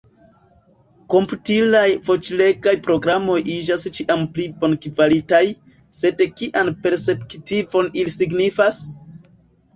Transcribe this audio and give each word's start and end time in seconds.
Komputilaj 1.13 1.91
voĉlegaj 2.07 2.73
programoj 2.87 3.35
iĝas 3.57 3.83
ĉiam 3.99 4.25
pli 4.39 4.47
bonkvalitaj, 4.65 5.43
sed 6.01 6.25
kian 6.41 6.75
perspektivon 6.89 7.95
ili 8.03 8.17
signifas? 8.17 8.83